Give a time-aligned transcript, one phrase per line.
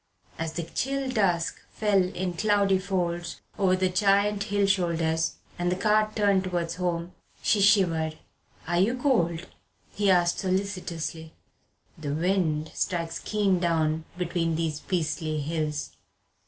[0.39, 5.75] As the chill dusk fell in cloudy folds over the giant hill shoulders and the
[5.75, 8.17] cart turned towards home, she shivered.
[8.67, 9.45] "Are you cold?"
[9.93, 11.33] he asked solicitously.
[11.99, 15.91] "The wind strikes keen down between these beastly hills."